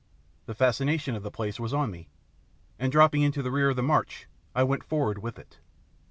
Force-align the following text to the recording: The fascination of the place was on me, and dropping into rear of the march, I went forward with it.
The 0.47 0.55
fascination 0.55 1.15
of 1.15 1.21
the 1.21 1.29
place 1.29 1.59
was 1.59 1.75
on 1.75 1.91
me, 1.91 2.09
and 2.79 2.91
dropping 2.91 3.21
into 3.21 3.43
rear 3.43 3.69
of 3.69 3.75
the 3.75 3.83
march, 3.83 4.25
I 4.55 4.63
went 4.63 4.83
forward 4.83 5.19
with 5.19 5.37
it. 5.37 5.59